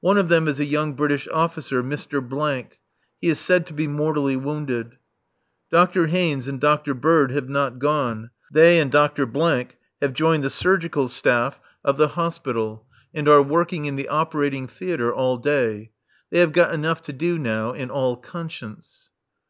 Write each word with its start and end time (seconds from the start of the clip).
One 0.00 0.16
of 0.16 0.30
them 0.30 0.48
is 0.48 0.58
a 0.58 0.64
young 0.64 0.94
British 0.94 1.28
officer, 1.30 1.82
Mr.. 1.82 2.66
He 3.20 3.28
is 3.28 3.38
said 3.38 3.66
to 3.66 3.74
be 3.74 3.86
mortally 3.86 4.34
wounded. 4.34 4.92
Dr. 5.70 6.06
Haynes 6.06 6.48
and 6.48 6.58
Dr. 6.58 6.94
Bird 6.94 7.30
have 7.32 7.50
not 7.50 7.78
gone. 7.78 8.30
They 8.50 8.80
and 8.80 8.90
Dr. 8.90 9.26
have 10.00 10.12
joined 10.14 10.44
the 10.44 10.48
surgical 10.48 11.08
staff 11.08 11.60
of 11.84 11.98
the 11.98 12.08
Hospital, 12.08 12.86
and 13.12 13.28
are 13.28 13.42
working 13.42 13.84
in 13.84 13.96
the 13.96 14.08
operating 14.08 14.66
theatre 14.66 15.12
all 15.12 15.36
day. 15.36 15.90
They 16.30 16.40
have 16.40 16.52
got 16.52 16.72
enough 16.72 17.02
to 17.02 17.12
do 17.12 17.38
now 17.38 17.74
in 17.74 17.90
all 17.90 18.16
conscience. 18.16 19.10